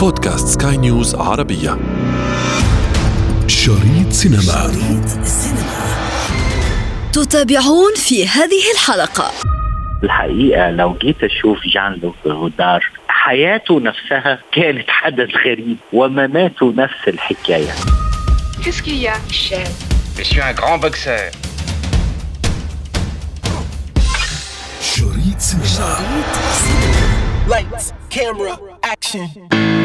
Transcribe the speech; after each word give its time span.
بودكاست 0.00 0.62
سكاي 0.62 0.76
نيوز 0.76 1.14
عربية. 1.14 1.78
شريط 3.46 4.12
سينما. 4.12 4.40
شريط 4.42 5.26
تتابعون 7.12 7.94
في 7.96 8.28
هذه 8.28 8.72
الحلقة. 8.74 9.30
الحقيقة 10.02 10.70
لو 10.70 10.96
جيت 11.02 11.24
أشوف 11.24 11.58
جان 11.74 12.00
لوك 12.02 12.14
غودار 12.26 12.84
حياته 13.08 13.80
نفسها 13.80 14.38
كانت 14.52 14.84
حدث 14.88 15.28
غريب 15.46 15.76
ومماته 15.92 16.74
نفس 16.76 17.08
الحكاية. 17.08 17.72
Qu'est-ce 18.62 18.82
qu'il 18.82 18.98
y 19.02 19.08
a, 19.08 19.16
Michel 19.28 19.70
Je 20.18 20.22
suis 20.22 20.40
un 20.40 20.54
grand 20.54 20.78
boxeur. 20.78 21.30
شريط 24.82 25.38
سينما. 25.38 25.98
Lights, 27.48 27.92
camera, 28.10 28.54
action. 28.92 29.79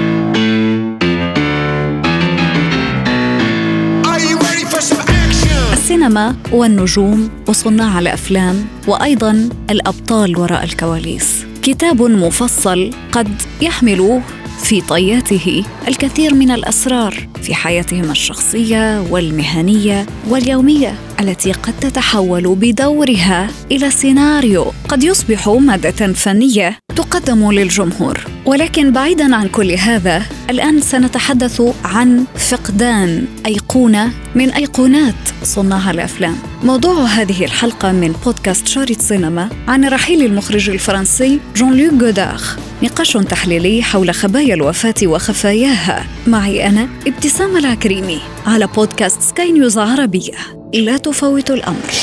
السينما 5.86 6.36
والنجوم 6.52 7.30
وصناع 7.48 8.00
الأفلام 8.00 8.66
وأيضا 8.88 9.50
الأبطال 9.70 10.39
وراء 10.39 10.64
الكواليس. 10.64 11.46
كتاب 11.61 12.02
مفصل 12.02 12.92
قد 13.11 13.42
يحمل 13.61 14.21
في 14.64 14.82
طياته 14.82 15.64
الكثير 15.88 16.34
من 16.34 16.52
الأسرار 16.52 17.28
في 17.42 17.56
حياتهم 17.56 18.11
الشخصية 18.11 19.02
والمهنية 19.10 20.06
واليومية 20.30 20.96
التي 21.20 21.52
قد 21.52 21.74
تتحول 21.80 22.56
بدورها 22.56 23.50
إلى 23.72 23.92
سيناريو 23.92 24.66
قد 24.88 25.04
يصبح 25.04 25.47
مادة 25.50 26.14
فنية 26.14 26.78
تقدم 26.96 27.52
للجمهور. 27.52 28.35
ولكن 28.45 28.91
بعيدا 28.91 29.35
عن 29.35 29.47
كل 29.47 29.71
هذا 29.71 30.23
الآن 30.49 30.81
سنتحدث 30.81 31.61
عن 31.85 32.25
فقدان 32.35 33.25
أيقونة 33.45 34.11
من 34.35 34.49
أيقونات 34.49 35.15
صناع 35.43 35.91
الأفلام. 35.91 36.35
موضوع 36.63 37.03
هذه 37.03 37.45
الحلقة 37.45 37.91
من 37.91 38.15
بودكاست 38.25 38.67
شريط 38.67 38.97
سينما 38.99 39.49
عن 39.67 39.85
رحيل 39.85 40.25
المخرج 40.25 40.69
الفرنسي 40.69 41.39
جون 41.55 41.77
لوك 41.77 41.93
جودار 41.93 42.41
نقاش 42.83 43.13
تحليلي 43.13 43.83
حول 43.83 44.13
خبايا 44.13 44.53
الوفاة 44.53 44.95
وخفاياها. 45.03 46.05
معي 46.27 46.67
أنا 46.67 46.87
ابتسام 47.07 47.57
العكريمي 47.57 48.19
على 48.45 48.67
بودكاست 48.67 49.21
سكاي 49.21 49.52
نيوز 49.52 49.77
عربية. 49.77 50.37
لا 50.73 50.97
تفوت 50.97 51.52
الأمر. 51.52 51.93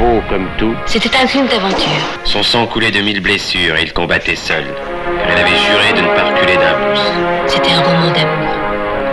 Beau 0.00 0.20
comme 0.28 0.46
tout, 0.58 0.74
C'était 0.86 1.16
un 1.22 1.26
film 1.26 1.46
d'aventure. 1.46 2.02
son 2.24 2.42
sang 2.42 2.66
coulait 2.66 2.90
de 2.90 3.00
mille 3.00 3.20
blessures 3.20 3.76
et 3.76 3.82
il 3.82 3.92
combattait 3.92 4.36
seul. 4.36 4.64
Car 5.18 5.30
elle 5.30 5.38
avait 5.44 5.60
juré 5.66 5.88
de 5.96 6.02
ne 6.06 6.10
pas 6.16 6.24
reculer 6.30 6.56
d'un 6.62 6.74
pouce. 6.82 7.06
C'était 7.46 7.72
un 7.78 7.80
roman 7.88 8.10
d'amour. 8.16 8.52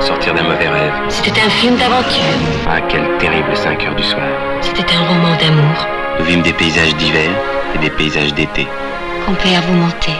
Sortir 0.02 0.34
d'un 0.34 0.44
mauvais 0.44 0.68
rêve. 0.78 0.94
C'était 1.08 1.40
un 1.48 1.50
film 1.50 1.76
d'aventure. 1.78 2.36
Ah, 2.68 2.82
quelle 2.90 3.08
terrible 3.20 3.56
5 3.56 3.84
heures 3.86 3.96
du 3.96 4.04
soir. 4.04 4.28
C'était 4.62 4.94
un 5.00 5.04
roman 5.08 5.34
d'amour. 5.38 5.78
Nous 6.20 6.26
vîmes 6.26 6.42
des 6.42 6.54
paysages 6.54 6.96
d'hiver 6.96 7.30
et 7.76 7.78
des 7.78 7.90
paysages 7.90 8.34
d'été. 8.34 8.68
Compère, 9.26 9.62
vous 9.68 9.74
mentez. 9.76 10.18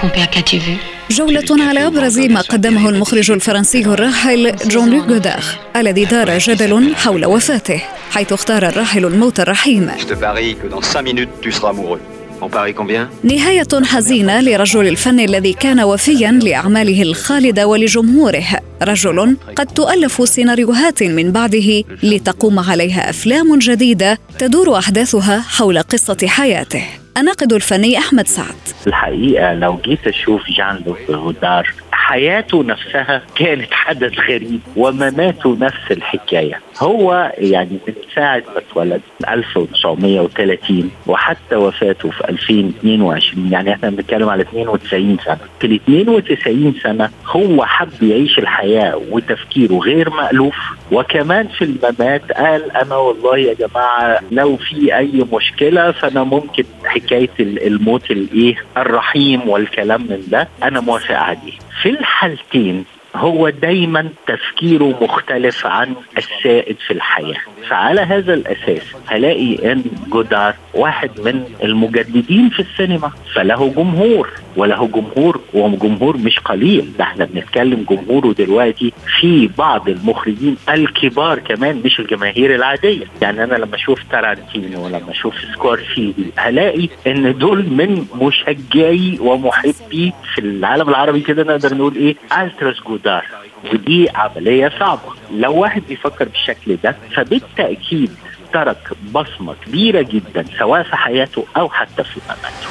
Compère, 0.00 0.28
qu'as-tu 0.30 0.58
vu 0.58 0.76
جولة 1.10 1.44
على 1.68 1.86
أبرز 1.86 2.18
ما 2.18 2.40
قدمه 2.40 2.88
المخرج 2.88 3.30
الفرنسي 3.30 3.80
الراحل 3.80 4.56
جون 4.66 4.90
لوك 4.90 5.06
جودار 5.06 5.42
الذي 5.76 6.04
دار 6.04 6.38
جدل 6.38 6.94
حول 6.96 7.26
وفاته 7.26 7.82
حيث 8.09 8.33
اختار 8.33 8.67
الراحل 8.67 9.05
الموت 9.05 9.39
الرحيم. 9.39 9.91
Je 9.97 10.05
te 10.05 10.13
parie 10.13 10.55
que 10.55 10.67
dans 10.67 10.81
5 10.81 11.01
minutes, 11.01 11.29
tu 11.41 11.51
seras 11.51 11.69
amoureux. 11.69 11.99
On 12.41 12.49
parie 12.49 12.73
combien? 12.73 13.07
نهاية 13.23 13.83
حزينة 13.83 14.41
لرجل 14.41 14.87
الفن 14.87 15.19
الذي 15.19 15.53
كان 15.53 15.79
وفيا 15.79 16.31
لأعماله 16.31 17.01
الخالدة 17.01 17.67
ولجمهوره. 17.67 18.45
رجل 18.83 19.37
قد 19.55 19.65
تؤلف 19.65 20.29
سيناريوهات 20.29 21.03
من 21.03 21.31
بعده 21.31 21.83
لتقوم 22.03 22.59
عليها 22.59 23.09
أفلام 23.09 23.59
جديدة 23.59 24.17
تدور 24.39 24.77
أحداثها 24.77 25.39
حول 25.39 25.79
قصة 25.79 26.27
حياته. 26.27 26.83
الناقد 27.17 27.53
الفني 27.53 27.97
أحمد 27.97 28.27
سعد. 28.27 28.55
الحقيقة 28.87 29.53
لو 29.53 29.79
جيت 29.85 30.07
أشوف 30.07 30.41
جان 30.57 30.81
لوك 30.85 30.97
غودار 31.09 31.73
حياته 31.91 32.63
نفسها 32.63 33.21
كانت 33.35 33.73
حدث 33.73 34.19
غريب 34.19 34.59
ومماته 34.75 35.57
نفس 35.61 35.91
الحكاية. 35.91 36.59
هو 36.81 37.33
يعني 37.37 37.77
من 37.87 37.93
ساعة 38.15 38.43
ما 38.55 38.57
اتولد 38.71 39.01
1930 39.29 40.91
وحتى 41.07 41.55
وفاته 41.55 42.09
في 42.09 42.29
2022 42.29 43.51
يعني 43.51 43.73
إحنا 43.73 43.89
بنتكلم 43.89 44.29
على 44.29 44.41
92 44.41 45.17
سنة. 45.25 45.37
في 45.59 45.67
ال 45.67 45.73
92 45.87 46.73
سنة 46.83 47.09
هو 47.25 47.65
حب 47.65 48.03
يعيش 48.03 48.39
الحياة 48.39 49.01
وتفكيره 49.11 49.73
غير 49.73 50.09
مألوف. 50.09 50.55
وكمان 50.91 51.47
في 51.47 51.61
الممات 51.63 52.31
قال 52.31 52.71
أنا 52.71 52.95
والله 52.95 53.37
يا 53.37 53.53
جماعة 53.53 54.19
لو 54.31 54.57
في 54.57 54.97
أي 54.97 55.25
مشكلة 55.33 55.91
فأنا 55.91 56.23
ممكن 56.23 56.63
حكاية 56.85 57.29
ال- 57.39 57.67
الموت 57.67 58.11
الإيه 58.11 58.55
الرحيم 58.77 59.49
والكلام 59.49 60.01
من 60.01 60.23
ده. 60.27 60.47
أنا 60.63 60.79
موافق 60.79 61.15
عليه. 61.15 61.53
في 61.81 61.89
الحالتين 61.89 62.85
هو 63.15 63.49
دايما 63.49 64.09
تفكيره 64.27 64.97
مختلف 65.01 65.65
عن 65.65 65.95
السائد 66.17 66.77
في 66.87 66.93
الحياة. 66.93 67.41
فعلى 67.67 68.01
هذا 68.01 68.33
الأساس 68.33 68.81
هلاقي 69.07 69.71
أن 69.71 69.83
جودار 70.11 70.53
واحد 70.73 71.11
من 71.19 71.43
المجددين 71.63 72.49
في 72.49 72.59
السينما 72.59 73.11
فله 73.35 73.73
جمهور 73.77 74.29
وله 74.55 74.87
جمهور 74.87 75.41
وجمهور 75.53 76.17
مش 76.17 76.39
قليل. 76.39 76.91
ده 76.97 77.03
إحنا 77.03 77.25
بنتكلم 77.25 77.85
جمهوره 77.89 78.33
دلوقتي 78.33 78.93
في 79.19 79.49
بعض 79.57 79.89
المخرجين 79.89 80.57
الكبار 80.69 81.39
كمان 81.39 81.81
مش 81.85 81.99
الجماهير 81.99 82.55
العادية. 82.55 83.05
يعني 83.21 83.43
أنا 83.43 83.55
لما 83.55 83.75
أشوف 83.75 83.99
تارانتينو 84.11 84.85
ولما 84.85 85.11
أشوف 85.11 85.33
سكورسيزي 85.53 86.25
هلاقي 86.37 86.89
أن 87.07 87.37
دول 87.37 87.57
من 87.69 88.05
مشجعي 88.21 89.17
ومحبي 89.21 90.13
في 90.35 90.41
العالم 90.41 90.89
العربي 90.89 91.21
كده 91.21 91.43
نقدر 91.43 91.75
نقول 91.75 91.95
إيه 91.95 92.15
ألتراس 92.41 92.79
جودار. 92.87 93.25
ودي 93.73 94.09
عملية 94.15 94.71
صعبة. 94.79 95.01
لو 95.31 95.53
واحد 95.55 95.83
بيفكر 95.89 96.25
بالشكل 96.27 96.77
ده 96.83 96.95
فبالتأكيد 97.15 98.11
ترك 98.53 98.89
بصمة 99.13 99.55
كبيرة 99.65 100.01
جدا 100.01 100.45
سواء 100.59 100.83
في 100.83 100.95
حياته 100.95 101.45
أو 101.57 101.69
حتى 101.69 102.03
في 102.03 102.19
مماته 102.25 102.69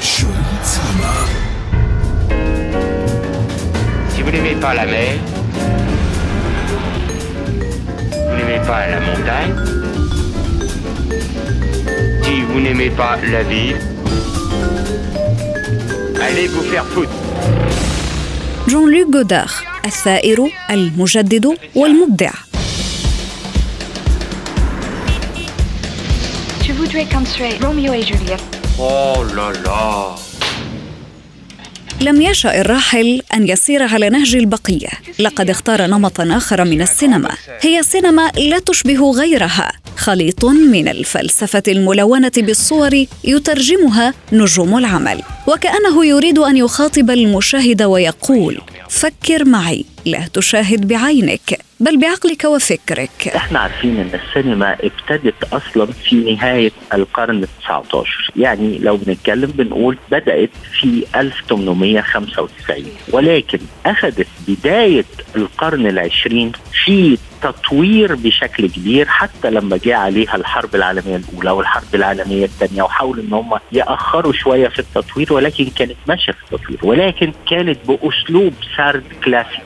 Si 4.15 4.23
vous 4.23 4.33
n'aimez 4.33 4.57
pas 4.65 4.75
la 4.81 4.87
mer, 4.95 5.15
vous 8.27 8.37
n'aimez 8.39 8.61
pas 8.71 8.81
la 8.95 9.01
montagne, 9.09 9.53
si 12.25 12.35
vous 12.49 12.61
n'aimez 12.65 12.91
pas 13.01 13.15
la 13.35 13.43
ville, 13.53 13.77
allez 16.27 16.47
vous 16.49 16.65
faire 16.73 16.85
foutre. 16.95 17.17
جون 18.69 18.95
لوك 18.95 19.09
جودار 19.11 19.49
الثائر 19.85 20.51
المجدد 20.71 21.57
والمبدع. 21.75 22.31
Oh 28.79 29.23
لم 32.01 32.23
يشأ 32.23 32.61
الراحل 32.61 33.23
أن 33.35 33.49
يسير 33.49 33.83
على 33.83 34.09
نهج 34.09 34.37
البقية. 34.37 34.89
لقد 35.19 35.51
اختار 35.51 35.87
نمطا 35.87 36.37
آخر 36.37 36.65
من 36.65 36.83
السينما. 36.83 37.31
هي 37.61 37.83
سينما 37.83 38.31
لا 38.37 38.59
تشبه 38.59 39.11
غيرها. 39.11 39.73
خليط 40.09 40.45
من 40.45 40.89
الفلسفة 40.89 41.63
الملونة 41.69 42.33
بالصور 42.37 43.05
يترجمها 43.25 44.15
نجوم 44.33 44.79
العمل 44.79 45.23
وكأنه 45.47 46.07
يريد 46.07 46.39
أن 46.39 46.57
يخاطب 46.57 47.11
المشاهد 47.11 47.83
ويقول 47.83 48.61
فكر 48.89 49.45
معي. 49.45 49.85
لا 50.09 50.29
تشاهد 50.33 50.89
بعينك 50.89 51.59
بل 51.81 52.01
بعقلك 52.01 52.45
وفكرك. 52.45 53.29
إحنا 53.37 53.59
عارفين 53.59 53.97
إن 54.01 54.21
السينما 54.21 54.77
ابتدت 54.81 55.45
أصلا 55.53 55.87
في 55.87 56.17
نهاية 56.17 56.71
القرن 56.95 57.43
ال 57.43 57.49
19 57.61 58.31
يعني 58.37 58.79
لو 58.79 58.97
بنتكلم 58.97 59.51
بنقول 59.55 59.99
بدأت 60.11 60.51
في 60.81 61.05
1895 61.17 62.85
ولكن 63.13 63.59
أخذت 63.87 64.27
بداية 64.49 65.05
القرن 65.37 65.87
العشرين 65.87 66.53
في 66.85 67.19
تطوير 67.43 68.15
بشكل 68.15 68.69
كبير 68.69 69.07
حتى 69.09 69.51
لما 69.51 69.77
جاء 69.85 69.95
عليها 69.97 70.37
الحرب 70.37 70.75
العالمية 70.75 71.17
الأولى 71.17 71.51
والحرب 71.51 71.95
العالمية 71.95 72.45
الثانية 72.45 72.83
وحاولوا 72.83 73.25
إن 73.25 73.33
هم 73.33 73.59
يأخروا 73.73 74.33
شوية 74.33 74.69
في 74.69 74.79
التطوير 74.79 75.33
ولكن 75.33 75.65
كانت 75.65 75.97
ماشية 76.09 76.33
في 76.33 76.39
التطوير. 76.53 76.79
ولكن 76.83 77.33
كانت 77.51 77.79
بأسلوب 77.89 78.53
سرد 78.77 79.05
كلاسيك. 79.25 79.63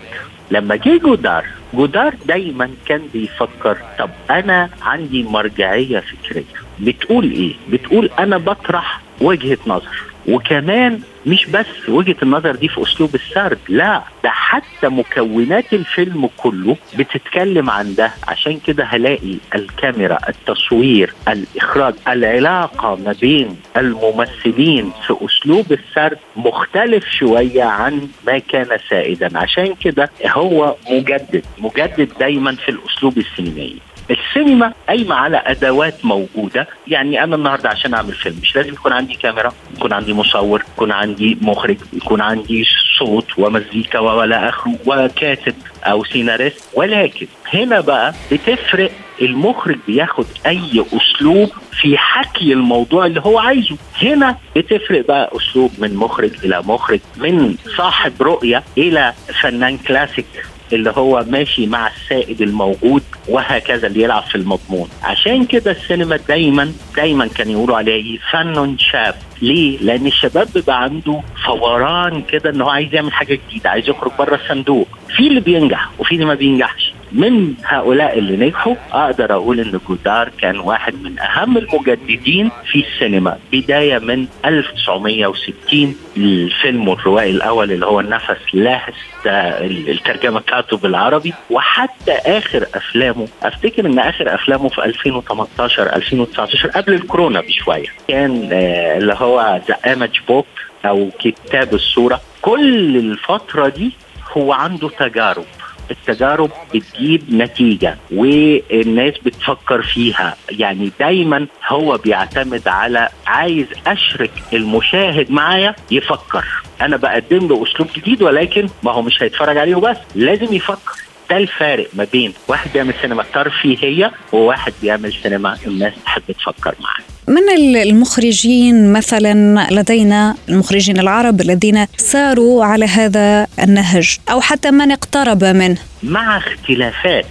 لما 0.53 0.77
جه 0.77 0.99
جودار 0.99 1.45
جودار 1.75 2.15
دايما 2.27 2.71
كان 2.87 3.03
بيفكر 3.13 3.77
طب 3.99 4.11
أنا 4.31 4.71
عندي 4.83 5.23
مرجعية 5.23 6.01
فكرية. 6.01 6.45
بتقول 6.81 7.31
إيه؟ 7.31 7.55
بتقول 7.71 8.11
أنا 8.19 8.39
بطرح 8.39 9.01
وجهة 9.21 9.59
نظر. 9.67 10.03
وكمان 10.29 11.01
مش 11.27 11.47
بس 11.47 11.89
وجهة 11.89 12.17
النظر 12.23 12.57
دي 12.57 12.69
في 12.69 12.83
أسلوب 12.83 13.15
السرد 13.15 13.59
لا 13.69 14.03
ده 14.25 14.31
حتى 14.31 14.89
مكونات 14.89 15.73
الفيلم 15.73 16.29
كله 16.37 16.77
بتتكلم 16.99 17.71
عن 17.71 17.95
ده. 17.95 18.11
عشان 18.29 18.59
كده 18.67 18.85
هلاقي 18.85 19.35
الكاميرا 19.55 20.19
التصوير 20.29 21.15
الإخراج 21.29 21.95
العلاقة 22.09 22.95
ما 22.97 23.15
بين 23.21 23.57
الممثلين 23.77 24.91
في 25.07 25.17
أسلوب 25.27 25.73
السرد 25.73 26.19
مختلف 26.37 27.05
شوية 27.11 27.65
عن 27.65 28.09
ما 28.27 28.39
كان 28.39 28.79
سائدا. 28.91 29.39
عشان 29.39 29.75
كده 29.75 30.11
هو 30.27 30.75
مجدد 30.91 31.45
مجدد 31.59 32.09
دايما 32.21 32.55
في 32.55 32.69
الأسلوب 32.69 33.19
السينمائي. 33.19 33.79
السينما 34.11 34.73
قايمة 34.89 35.15
على 35.15 35.43
أدوات 35.47 36.05
موجودة. 36.05 36.69
يعني 36.89 37.25
أنا 37.25 37.37
النهارده 37.37 37.69
عشان 37.69 37.95
أعمل 37.95 38.13
فيلم 38.13 38.37
مش 38.43 38.57
لازم 38.57 38.73
يكون 38.73 38.93
عندي 38.93 39.15
كاميرا 39.15 39.53
يكون 39.77 39.93
عندي 39.93 40.13
مصور 40.13 40.63
يكون 40.75 40.93
عندي 40.93 41.39
مخرج 41.41 41.77
يكون 41.93 42.21
عندي 42.21 42.65
صوت 42.99 43.39
ومزيكا 43.39 43.99
ولا 43.99 44.49
آخره 44.49 44.75
وكاتب 44.87 45.55
أو 45.85 46.05
سيناريست. 46.05 46.69
ولكن 46.75 47.27
هنا 47.55 47.81
بقى 47.81 48.15
بتفرق 48.33 48.91
المخرج 49.23 49.79
بياخد 49.87 50.27
أي 50.47 50.85
أسلوب 50.93 51.51
في 51.81 51.99
حكي 51.99 52.53
الموضوع 52.53 53.07
اللي 53.07 53.21
هو 53.21 53.39
عايزه. 53.39 53.77
هنا 54.03 54.37
بتفرق 54.57 55.07
بقى 55.07 55.31
أسلوب 55.37 55.71
من 55.79 55.97
مخرج 55.97 56.31
إلى 56.45 56.63
مخرج 56.63 57.01
من 57.17 57.55
صاحب 57.77 58.23
رؤية 58.23 58.63
إلى 58.79 59.13
فنان 59.43 59.79
كلاسيك. 59.79 60.27
اللي 60.73 60.93
هو 60.97 61.25
ماشي 61.29 61.67
مع 61.67 61.87
السائد 61.89 62.43
الموجود 62.43 63.03
وهكذا 63.29 63.87
اللي 63.87 64.03
يلعب 64.03 64.23
في 64.23 64.35
المضمون. 64.35 64.89
عشان 65.03 65.45
كده 65.45 65.71
السينما 65.71 66.17
دايما 66.29 66.73
دايما 66.97 67.27
كان 67.27 67.51
يقولوا 67.51 67.77
عليه 67.77 68.19
فن 68.33 68.77
شاب. 68.79 69.15
ليه؟ 69.43 69.79
لأن 69.79 70.07
الشباب 70.07 70.49
بيبقى 70.55 70.83
عنده 70.83 71.21
فوران 71.47 72.23
كده 72.23 72.51
ان 72.51 72.61
هو 72.61 72.69
عايز 72.71 72.95
يعمل 72.95 73.13
حاجة 73.13 73.39
جديدة 73.49 73.71
عايز 73.71 73.89
يخرج 73.89 74.13
بره 74.19 74.35
الصندوق. 74.45 74.89
في 75.17 75.27
اللي 75.27 75.41
بينجح 75.41 75.91
وفي 75.99 76.15
اللي 76.15 76.25
ما 76.25 76.35
بينجحش. 76.35 76.82
من 77.15 77.55
هؤلاء 77.65 78.19
اللي 78.19 78.47
نجحوا 78.47 78.75
أقدر 78.93 79.33
أقول 79.35 79.61
إن 79.61 79.81
جودار 79.89 80.29
كان 80.41 80.59
واحد 80.59 80.95
من 81.03 81.19
أهم 81.19 81.57
المجددين 81.59 82.51
في 82.67 82.85
السينما 82.87 83.39
بداية 83.53 83.99
من 83.99 84.27
1960 84.45 85.95
الفيلم 86.17 86.91
الروائي 86.91 87.31
الأول 87.31 87.73
اللي 87.73 87.87
هو 87.87 88.01
النفس 88.01 88.37
لاهس 88.53 88.95
الترجمة 89.27 90.41
بتاعته 90.41 90.77
بالعربي. 90.77 91.33
وحتى 91.51 92.13
آخر 92.13 92.67
أفلامه 92.75 93.29
أفتكر 93.43 93.87
إن 93.87 93.99
آخر 93.99 94.35
أفلامه 94.35 94.69
في 94.69 94.85
2018 94.85 95.97
2019 95.97 96.69
قبل 96.69 96.95
الكورونا 96.95 97.41
بشوية 97.41 97.87
كان 98.09 98.49
آه 98.53 98.99
اللي 98.99 99.15
هو 99.19 99.61
The 99.69 99.77
Image 99.87 100.21
Book 100.29 100.47
أو 100.85 101.11
كتاب 101.21 101.75
الصورة. 101.75 102.21
كل 102.43 102.97
الفترة 102.97 103.69
دي 103.69 103.93
هو 104.37 104.53
عنده 104.53 104.89
تجارب. 104.89 105.45
التجارب 105.91 106.51
بتجيب 106.75 107.35
نتيجة 107.35 107.97
والناس 108.13 109.15
بتفكر 109.19 109.83
فيها. 109.83 110.37
يعني 110.51 110.91
دايما 111.01 111.47
هو 111.69 111.97
بيعتمد 111.97 112.69
على 112.69 113.09
عايز 113.27 113.67
أشرك 113.87 114.31
المشاهد 114.53 115.31
معايا 115.31 115.75
يفكر. 115.91 116.45
أنا 116.81 116.97
بقدم 116.97 117.49
له 117.49 117.63
أسلوب 117.63 117.89
جديد 117.97 118.23
ولكن 118.23 118.69
ما 118.83 118.93
هو 118.93 119.03
مش 119.03 119.23
هيتفرج 119.23 119.57
عليه 119.57 119.75
وبس 119.75 119.97
لازم 120.15 120.55
يفكر. 120.55 121.03
ده 121.31 121.37
الفارق 121.37 121.89
ما 121.95 122.07
بين 122.13 122.33
واحد 122.49 122.71
بيعمل 122.73 122.95
سينما 123.03 123.25
ترفيهية 123.35 124.13
وواحد 124.33 124.73
بيعمل 124.83 125.13
سينما 125.13 125.57
الناس 125.67 125.93
تحب 126.05 126.23
تفكر 126.33 126.75
معاه. 126.81 127.12
من 127.33 127.49
المخرجين 127.77 128.93
مثلا 128.93 129.67
لدينا 129.71 130.35
المخرجين 130.49 131.01
العرب 131.01 131.41
الذين 131.41 131.87
ساروا 131.97 132.65
على 132.65 132.85
هذا 132.85 133.47
النهج 133.63 134.19
أو 134.31 134.41
حتى 134.41 134.71
من 134.71 134.93
اقترب 134.93 135.45
منه؟ 135.45 135.79
مع 136.03 136.37
اختلافات 136.37 137.27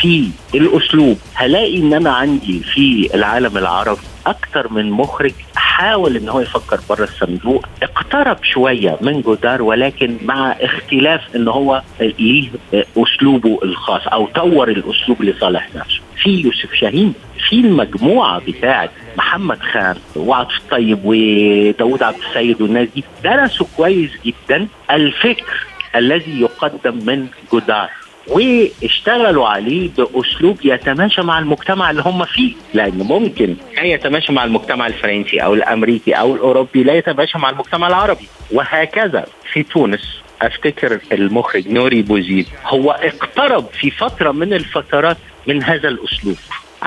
في 0.00 0.28
الأسلوب 0.54 1.18
هلاقي 1.34 1.78
إن 1.78 1.94
أنا 1.94 2.10
عندي 2.10 2.60
في 2.60 3.10
العالم 3.14 3.58
العربي 3.58 4.00
أكتر 4.26 4.72
من 4.72 4.90
مخرج 4.90 5.32
حاول 5.56 6.16
إن 6.16 6.28
هو 6.28 6.40
يفكر 6.40 6.80
بره 6.88 7.04
الصندوق 7.04 7.66
اقترب 7.82 8.38
شوية 8.42 8.98
من 9.00 9.20
جودار 9.20 9.62
ولكن 9.62 10.16
مع 10.22 10.52
اختلاف 10.52 11.20
إن 11.36 11.48
هو 11.48 11.82
ليه 12.00 12.48
أسلوبه 12.96 13.58
الخاص 13.62 14.06
أو 14.06 14.26
طور 14.26 14.68
الأسلوب 14.68 15.22
لصالح 15.22 15.68
نفسه. 15.74 16.00
في 16.22 16.30
يوسف 16.30 16.74
شاهين 16.74 17.14
في 17.48 17.56
المجموعة 17.56 18.40
بتاعه 18.48 18.90
محمد 19.16 19.58
خان 19.60 19.96
وعطف 20.16 20.56
الطيب 20.56 21.00
وداود 21.04 22.02
عبد 22.02 22.18
السيد 22.28 22.62
والناس 22.62 22.88
دي. 22.94 23.04
درسوا 23.24 23.66
كويس 23.76 24.10
جدا. 24.24 24.68
الفكر 24.90 25.66
الذي 25.96 26.40
يقدم 26.40 27.06
من 27.06 27.26
جودار 27.52 27.90
واشتغلوا 28.28 29.48
عليه 29.48 29.90
بأسلوب 29.98 30.58
يتماشى 30.64 31.22
مع 31.22 31.38
المجتمع 31.38 31.90
اللي 31.90 32.02
هم 32.02 32.24
فيه. 32.24 32.54
لأن 32.74 32.98
ممكن 32.98 33.56
كان 33.76 33.86
يتماشى 33.86 34.32
مع 34.32 34.44
المجتمع 34.44 34.86
الفرنسي 34.86 35.38
أو 35.38 35.54
الأمريكي 35.54 36.12
أو 36.12 36.34
الأوروبي 36.34 36.82
لا 36.82 36.94
يتماشى 36.94 37.38
مع 37.38 37.50
المجتمع 37.50 37.86
العربي. 37.86 38.28
وهكذا 38.52 39.26
في 39.52 39.62
تونس 39.62 40.20
أفتكر 40.42 41.00
المخرج 41.12 41.68
نوري 41.68 42.02
بوزيد 42.02 42.46
هو 42.66 42.90
اقترب 42.90 43.66
في 43.80 43.90
فترة 43.90 44.32
من 44.32 44.52
الفترات 44.52 45.16
من 45.46 45.62
هذا 45.62 45.88
الأسلوب. 45.88 46.36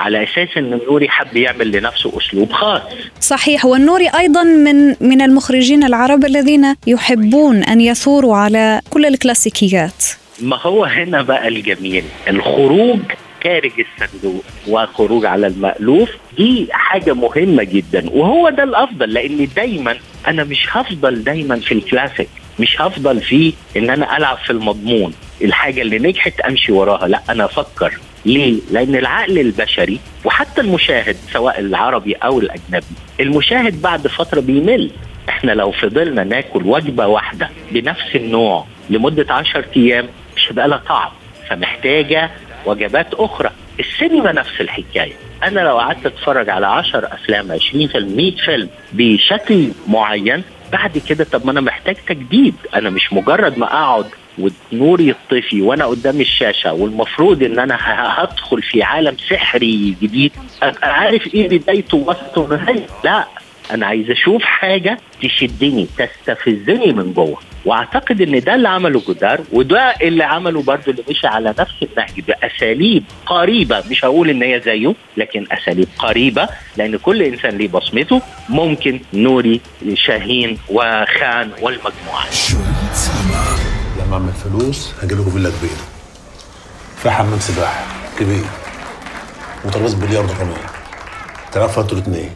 على 0.00 0.24
أساس 0.24 0.48
إن 0.56 0.80
نوري 0.88 1.08
حب 1.08 1.36
يعمل 1.36 1.72
لنفسه 1.72 2.12
أسلوب 2.18 2.52
خاص. 2.52 2.82
صحيح. 3.20 3.64
والنوري 3.64 4.08
أيضا 4.18 4.42
من 4.42 4.88
من 5.00 5.22
المخرجين 5.22 5.84
العرب 5.84 6.24
الذين 6.24 6.74
يحبون 6.86 7.62
أن 7.64 7.80
يثوروا 7.80 8.36
على 8.36 8.80
كل 8.90 9.06
الكلاسيكيات. 9.06 10.04
ما 10.42 10.56
هو 10.62 10.84
هنا 10.84 11.22
بقى 11.22 11.48
الجميل؟ 11.48 12.04
الخروج 12.28 12.98
خارج 13.44 13.72
الصندوق 13.80 14.44
وخروج 14.68 15.24
على 15.26 15.46
المألوف 15.46 16.08
دي 16.36 16.68
حاجة 16.70 17.14
مهمة 17.14 17.62
جدا. 17.62 18.10
وهو 18.10 18.48
ده 18.48 18.62
الأفضل 18.62 19.12
لأن 19.12 19.48
دايما 19.56 19.96
أنا 20.26 20.44
مش 20.44 20.66
هفضل 20.70 21.24
دايما 21.24 21.56
في 21.60 21.72
الكلاسيك. 21.72 22.28
مش 22.60 22.80
هفضل 22.80 23.20
في 23.20 23.52
إن 23.76 23.90
أنا 23.90 24.16
ألعب 24.16 24.38
في 24.38 24.50
المضمون. 24.50 25.12
الحاجة 25.42 25.82
اللي 25.82 25.98
نجحت 25.98 26.40
أمشي 26.40 26.72
وراها. 26.72 27.08
لا 27.08 27.22
أنا 27.30 27.44
أفكر. 27.44 27.98
ليه؟ 28.26 28.60
لأن 28.70 28.96
العقل 28.96 29.38
البشري 29.38 30.00
وحتى 30.24 30.60
المشاهد 30.60 31.16
سواء 31.32 31.60
العربي 31.60 32.12
أو 32.14 32.40
الأجنبي 32.40 32.86
المشاهد 33.20 33.82
بعد 33.82 34.06
فترة 34.06 34.40
بيمل. 34.40 34.90
إحنا 35.28 35.52
لو 35.52 35.70
فضلنا 35.70 36.24
ناكل 36.24 36.62
وجبة 36.66 37.06
واحدة 37.06 37.48
بنفس 37.72 38.14
النوع 38.16 38.66
لمدة 38.90 39.34
عشر 39.34 39.64
أيام 39.76 40.08
مش 40.36 40.48
هيبقى 40.50 40.68
لها 40.68 40.82
طعم 40.88 41.10
فمحتاجة 41.50 42.30
وجبات 42.66 43.14
أخرى. 43.14 43.50
السينما 43.80 44.32
نفس 44.32 44.60
الحكاية. 44.60 45.12
أنا 45.44 45.60
لو 45.60 45.78
قعدت 45.78 46.06
أتفرج 46.06 46.50
على 46.50 46.66
10 46.66 47.06
أفلام 47.06 47.52
20 47.52 47.86
فيلم 47.88 48.16
100 48.16 48.36
فيلم 48.36 48.68
بشكل 48.92 49.68
معين 49.88 50.42
بعد 50.72 50.98
كده 51.08 51.24
طب 51.24 51.46
ما 51.46 51.52
أنا 51.52 51.60
محتاج 51.60 51.96
تجديد. 52.08 52.54
أنا 52.74 52.90
مش 52.90 53.12
مجرد 53.12 53.58
ما 53.58 53.66
أقعد 53.66 54.06
والنور 54.40 55.00
يطفي 55.00 55.62
وأنا 55.62 55.84
قدام 55.86 56.20
الشاشة 56.20 56.72
والمفروض 56.72 57.42
إن 57.42 57.58
أنا 57.58 57.78
هدخل 58.22 58.62
في 58.62 58.82
عالم 58.82 59.16
سحري 59.30 59.94
جديد 60.02 60.32
أبقى 60.62 60.94
عارف 60.94 61.34
إيه 61.34 61.48
بدايته 61.48 61.96
ووسطه 61.96 62.40
ونهايته 62.40 62.94
لا 63.04 63.24
أنا 63.70 63.86
عايز 63.86 64.10
أشوف 64.10 64.42
حاجة 64.42 64.98
تشدني 65.22 65.86
تستفزني 65.98 66.92
من 66.92 67.12
جوه. 67.12 67.38
وأعتقد 67.64 68.20
إن 68.20 68.40
ده 68.40 68.54
اللي 68.54 68.68
عمله 68.68 69.00
جودار 69.06 69.40
وده 69.52 69.94
اللي 70.02 70.24
عمله 70.24 70.62
برضه 70.62 70.82
اللي 70.92 71.02
مشي 71.10 71.26
على 71.26 71.54
نفس 71.58 71.72
النهج 71.82 72.20
باساليب 72.28 73.04
قريبة 73.26 73.82
مش 73.90 74.04
هقول 74.04 74.30
إن 74.30 74.42
هي 74.42 74.60
زيه 74.60 74.94
لكن 75.16 75.44
أساليب 75.52 75.88
قريبة 75.98 76.48
لأن 76.76 76.96
كل 76.96 77.22
إنسان 77.22 77.58
ليه 77.58 77.68
بصمته. 77.68 78.22
ممكن 78.48 79.00
نوري 79.14 79.60
شاهين 79.94 80.58
وخان 80.68 81.50
والمجموعة. 81.62 82.26
لما 84.10 84.18
أعمل 84.18 84.32
فلوس 84.32 84.90
هجيب 85.02 85.20
لكم 85.20 85.30
فيلا 85.30 85.50
كبيرة. 85.50 85.84
فيها 87.02 87.12
حمام 87.12 87.40
سباحة 87.40 87.84
كبير. 88.18 88.44
وترابيزه 89.64 89.96
بلياردو 89.96 90.32
كمان. 90.32 90.56
تعرفوا 91.52 91.82
أنتوا 91.82 91.98
الاثنين؟ 91.98 92.30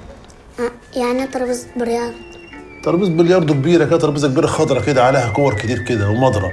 يعني 0.97 1.27
ترابيزة 1.27 1.67
برياض 1.77 2.13
ترابيزه 2.85 3.13
بلياردو 3.13 3.55
كبيرة 3.55 3.85
كده 3.85 3.97
ترابيزه 3.97 4.29
كبيرة 4.29 4.47
خضرة 4.47 4.81
كده 4.81 5.05
عليها 5.05 5.29
كور 5.29 5.55
كتير 5.55 5.79
كده 5.79 6.09
ومضرب. 6.09 6.53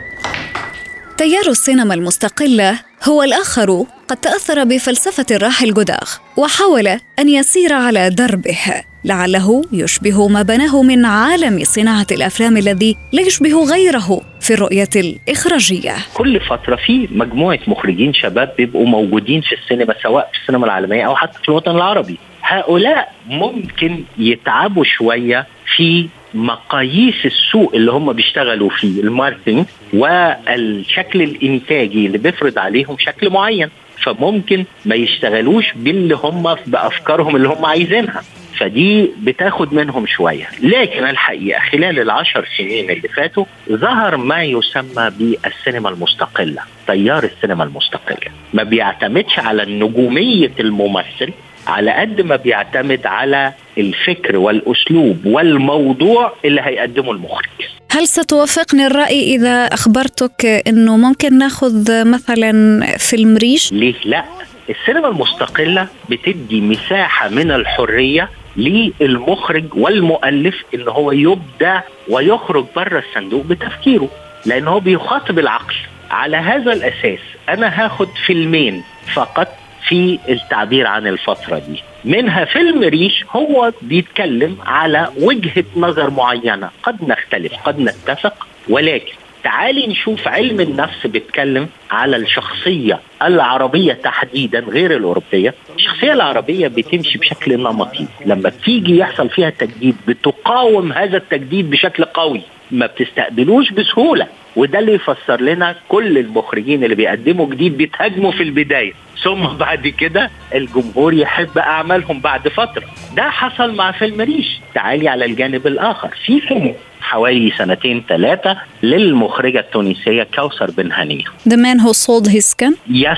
تيار 1.22 1.48
السينما 1.48 1.94
المستقلة 1.94 2.80
هو 3.10 3.24
الآخر 3.24 3.86
قد 4.08 4.18
تأثر 4.18 4.64
بفلسفة 4.64 5.36
الراحل 5.36 5.74
جوداغ 5.74 6.10
وحاول 6.38 6.88
أن 7.20 7.30
يسير 7.30 7.74
على 7.74 8.10
دربه 8.10 8.58
لعله 9.06 9.64
يشبه 9.72 10.28
ما 10.28 10.42
بناه 10.42 10.82
من 10.84 11.06
عالم 11.06 11.64
صناعة 11.64 12.08
الأفلام 12.12 12.58
الذي 12.58 12.98
لا 13.12 13.22
يشبه 13.22 13.64
غيره 13.64 14.22
في 14.40 14.54
الرؤية 14.54 14.90
الإخراجية. 14.96 15.96
كل 16.14 16.40
فترة 16.40 16.76
في 16.76 17.08
مجموعة 17.12 17.60
مخرجين 17.68 18.14
شباب 18.14 18.54
بيبقوا 18.58 18.86
موجودين 18.86 19.42
في 19.42 19.56
السينما 19.56 19.96
سواء 20.04 20.30
في 20.34 20.42
السينما 20.42 20.66
العالمية 20.66 21.06
أو 21.06 21.16
حتى 21.16 21.40
في 21.44 21.50
الوطن 21.50 21.76
العربي. 21.76 22.18
هؤلاء 22.42 23.14
ممكن 23.28 24.04
يتعبوا 24.18 24.84
شوية 24.84 25.48
في 25.76 26.08
مقاييس 26.34 27.26
السوق 27.26 27.72
اللي 27.76 27.92
هم 27.92 28.14
بيشتغلوا 28.14 28.70
فيه 28.70 29.02
الماركتنج 29.02 29.66
والشكل 29.94 31.22
الإنتاجي 31.22 32.06
اللي 32.06 32.18
بيفرض 32.18 32.60
عليهم 32.60 32.96
شكل 33.00 33.30
معين. 33.30 33.70
فممكن 34.04 34.66
ما 34.86 34.96
يشتغلوش 34.96 35.66
باللي 35.76 36.16
هم 36.16 36.56
بأفكارهم 36.68 37.36
اللي 37.36 37.48
هم 37.48 37.66
عايزينها. 37.66 38.22
فدي 38.58 39.12
بتاخد 39.24 39.74
منهم 39.74 40.06
شوية. 40.06 40.48
لكن 40.64 41.04
الحقيقة 41.04 41.60
خلال 41.60 42.00
العشر 42.00 42.48
سنين 42.58 42.90
اللي 42.90 43.08
فاتوا 43.08 43.46
ظهر 43.72 44.18
ما 44.18 44.44
يسمى 44.44 45.12
بالسينما 45.20 45.90
المستقلة 45.90 46.62
تيار 46.88 47.24
السينما 47.24 47.64
المستقلة. 47.64 48.32
ما 48.54 48.64
بيعتمدش 48.64 49.40
على 49.40 49.66
نجومية 49.66 50.52
الممثل 50.60 51.32
على 51.68 51.92
قد 51.92 52.22
ما 52.22 52.36
بيعتمد 52.36 53.06
على 53.08 53.54
الفكر 53.78 54.38
والأسلوب 54.38 55.26
والموضوع 55.26 56.34
اللي 56.46 56.62
هيقدمه 56.62 57.12
المخرج 57.12 57.48
هل 57.92 58.08
ستوافقني 58.08 58.86
الرأي 58.88 59.36
إذا 59.36 59.66
أخبرتك 59.66 60.46
أنه 60.68 60.98
ممكن 60.98 61.38
ناخذ 61.38 62.06
مثلا 62.06 62.82
فيلم 62.98 63.38
ريش؟ 63.38 63.74
ليه 63.74 63.94
لا؟ 64.06 64.24
السينما 64.70 65.08
المستقلة 65.08 65.88
بتدي 66.10 66.62
مساحة 66.62 67.30
من 67.30 67.52
الحرية 67.52 68.30
للمخرج 68.58 69.66
والمؤلف 69.76 70.56
إن 70.76 70.88
هو 70.88 71.12
يبدع 71.12 71.82
ويخرج 72.10 72.66
بره 72.76 73.04
الصندوق 73.10 73.46
بتفكيره 73.46 74.10
لأن 74.46 74.68
هو 74.68 74.80
بيخاطب 74.80 75.40
العقل 75.40 75.76
على 76.12 76.38
هذا 76.38 76.74
الأساس 76.74 77.20
أنا 77.50 77.86
هاخد 77.86 78.08
فيلمين 78.26 78.84
فقط 79.14 79.48
في 79.88 80.20
التعبير 80.30 80.88
عن 80.88 81.08
الفترة 81.08 81.60
دي. 81.60 81.84
منها 82.06 82.46
فيلم 82.46 82.84
ريش 82.84 83.26
هو 83.32 83.72
بيتكلم 83.82 84.58
على 84.66 85.08
وجهة 85.20 85.64
نظر 85.76 86.10
معينة. 86.10 86.70
قد 86.84 87.10
نختلف 87.10 87.54
قد 87.64 87.80
نتفق 87.80 88.48
ولكن 88.70 89.14
تعالي 89.44 89.88
نشوف 89.88 90.28
علم 90.28 90.60
النفس 90.60 91.08
بيتكلم 91.08 91.70
على 91.92 92.16
الشخصية 92.18 93.00
العربية 93.22 93.94
تحديدا 93.94 94.60
غير 94.60 94.98
الأوروبية. 94.98 95.54
الشخصية 95.76 96.14
العربية 96.14 96.68
بتمشي 96.68 97.18
بشكل 97.18 97.58
نمطي. 97.58 98.06
لما 98.26 98.50
بتيجي 98.50 98.98
يحصل 98.98 99.30
فيها 99.30 99.50
تجديد 99.50 99.96
بتقاوم 100.08 100.94
هذا 100.94 101.18
التجديد 101.18 101.70
بشكل 101.70 102.06
قوي. 102.06 102.42
ما 102.72 102.86
بتستقبلوش 102.86 103.72
بسهولة. 103.72 104.28
وده 104.56 104.80
اللي 104.80 104.94
يفسر 104.94 105.42
لنا 105.42 105.76
كل 105.90 106.18
المخرجين 106.18 106.84
اللي 106.84 106.96
بيقدموا 106.96 107.50
جديد 107.50 107.78
بيتهاجموا 107.78 108.32
في 108.32 108.44
البداية. 108.44 108.94
ثم 109.24 109.48
بعد 109.48 109.88
كده 109.88 110.30
الجمهور 110.56 111.14
يحب 111.14 111.58
أعمالهم 111.58 112.20
بعد 112.20 112.48
فترة. 112.48 112.84
ده 113.16 113.30
حصل 113.30 113.76
مع 113.76 113.92
فيلم 113.92 114.22
ريش. 114.22 114.60
تعالي 114.76 115.10
على 115.10 115.26
الجانب 115.26 115.68
الآخر. 115.68 116.10
في 116.26 116.42
فيلم 116.42 116.76
حوالي 117.02 117.52
سنتين 117.58 118.04
ثلاثة 118.10 118.58
للمخرجة 118.84 119.60
التونسية 119.60 120.28
كوثر 120.36 120.72
بن 120.72 120.92
هنية. 120.92 121.24
The 121.50 121.58
man 121.58 121.80
who 121.80 121.94
sold 121.94 122.28
his 122.28 122.46
skin? 122.46 122.74
يس 122.90 123.18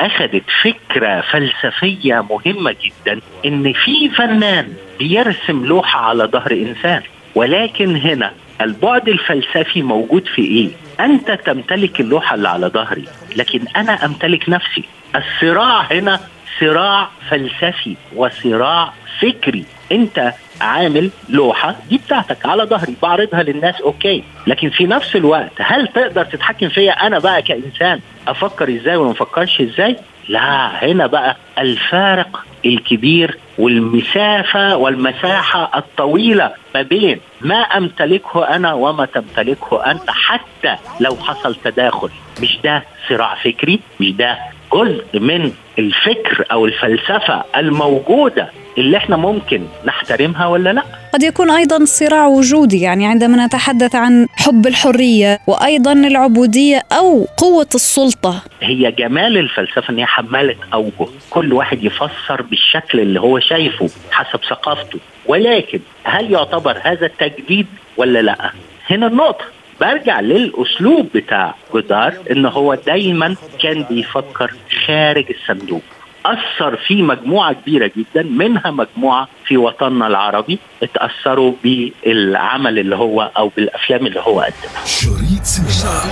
أخذت 0.00 0.42
فكرة 0.62 1.20
فلسفية 1.20 2.26
مهمة 2.30 2.76
جدا 2.84 3.20
إن 3.46 3.72
في 3.72 4.08
فنان 4.08 4.68
بيرسم 4.98 5.66
لوحة 5.66 6.00
على 6.00 6.24
ظهر 6.24 6.52
إنسان. 6.52 7.02
ولكن 7.34 7.96
هنا 7.96 8.32
البعد 8.60 9.08
الفلسفي 9.08 9.82
موجود 9.82 10.26
في 10.34 10.42
إيه؟ 10.42 10.68
أنت 11.00 11.30
تمتلك 11.30 12.00
اللوحة 12.00 12.34
اللي 12.34 12.48
على 12.48 12.66
ظهري 12.66 13.04
لكن 13.36 13.60
أنا 13.76 14.04
أمتلك 14.04 14.48
نفسي. 14.48 14.84
الصراع 15.16 15.80
هنا 15.80 16.20
صراع 16.60 17.08
فلسفي 17.30 17.96
وصراع 18.16 18.92
فكري. 19.20 19.64
أنت 19.92 20.32
عامل 20.60 21.10
لوحة 21.28 21.76
دي 21.90 21.98
بتاعتك 22.06 22.46
على 22.46 22.62
ظهري 22.64 22.94
بعرضها 23.02 23.42
للناس 23.42 23.80
أوكي. 23.80 24.24
لكن 24.46 24.70
في 24.70 24.86
نفس 24.86 25.16
الوقت 25.16 25.52
هل 25.58 25.86
تقدر 25.88 26.24
تتحكم 26.24 26.68
فيا 26.68 26.92
أنا 26.92 27.18
بقى 27.18 27.42
كإنسان؟ 27.42 28.00
أفكر 28.28 28.68
إزاي 28.76 28.96
وما 28.96 29.10
أفكرش 29.10 29.60
إزاي؟ 29.60 29.96
لا 30.28 30.84
هنا 30.84 31.06
بقى 31.06 31.36
الفارق 31.58 32.44
الكبير 32.68 33.38
والمسافة 33.58 34.76
والمساحة 34.76 35.78
الطويلة 35.78 36.52
ما 36.74 36.82
بين 36.82 37.20
ما 37.40 37.56
أمتلكه 37.56 38.44
أنا 38.56 38.72
وما 38.72 39.04
تمتلكه 39.06 39.90
أنت 39.90 40.10
حتى 40.10 40.76
لو 41.00 41.16
حصل 41.16 41.54
تداخل. 41.54 42.08
مش 42.42 42.58
ده 42.64 42.82
صراع 43.08 43.34
فكري؟ 43.34 43.80
مش 44.00 44.10
ده 44.12 44.38
جزء 44.72 45.04
من 45.20 45.52
الفكر 45.78 46.44
أو 46.52 46.66
الفلسفة 46.66 47.44
الموجودة 47.56 48.48
اللي 48.78 48.96
إحنا 48.96 49.16
ممكن 49.16 49.62
نحترمها 49.84 50.46
ولا 50.46 50.72
لأ؟ 50.72 50.82
قد 51.12 51.22
يكون 51.22 51.50
أيضا 51.50 51.84
صراع 51.84 52.26
وجودي 52.26 52.80
يعني 52.80 53.06
عندما 53.06 53.46
نتحدث 53.46 53.94
عن 53.94 54.26
حب 54.36 54.66
الحرية 54.66 55.40
وأيضا 55.46 55.92
العبودية 55.92 56.82
أو 56.92 57.26
قوة 57.36 57.68
السلطة. 57.74 58.42
هي 58.62 58.92
جمال 58.92 59.38
الفلسفة 59.38 59.90
إن 59.90 59.98
هي 59.98 60.06
حماله 60.06 60.56
أوجه. 60.74 61.10
كل 61.30 61.52
واحد 61.52 61.84
يفسر 61.84 62.42
بالشكل 62.42 63.00
اللي 63.00 63.20
هو 63.20 63.38
شايفه 63.38 63.88
حسب 64.10 64.40
ثقافته. 64.50 64.98
ولكن 65.26 65.80
هل 66.04 66.32
يعتبر 66.32 66.78
هذا 66.82 67.06
التجديد 67.06 67.66
ولا 67.96 68.22
لأ؟ 68.22 68.50
هنا 68.90 69.06
النقطة. 69.06 69.44
برجع 69.80 70.20
للأسلوب 70.20 71.08
بتاع 71.14 71.54
جودار 71.72 72.14
إن 72.30 72.46
هو 72.46 72.74
دايما 72.74 73.36
كان 73.62 73.84
بيفكر 73.90 74.52
خارج 74.86 75.24
الصندوق. 75.30 75.82
أثر 76.26 76.76
في 76.86 77.02
مجموعة 77.02 77.52
كبيرة 77.52 77.90
جدا 77.96 78.22
منها 78.22 78.70
مجموعة 78.70 79.28
في 79.46 79.56
وطننا 79.56 80.06
العربي 80.06 80.58
اتأثروا 80.82 81.52
بالعمل 81.64 82.78
اللي 82.78 82.96
هو 82.96 83.30
أو 83.36 83.48
بالأفلام 83.56 84.06
اللي 84.06 84.20
هو 84.20 84.40
قدمها. 84.40 84.84
شريط 84.86 85.44
سينما. 85.44 86.02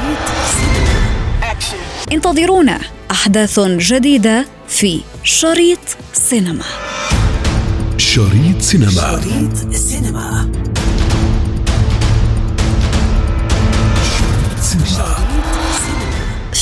انتظرونا 2.12 2.80
أحداث 3.10 3.60
جديدة 3.60 4.46
في 4.68 5.00
شريط 5.24 5.96
سينما. 6.12 6.64
شريط 7.98 8.60
سينما. 8.60 8.90
شريط 8.90 9.72
سينما. 9.72 10.52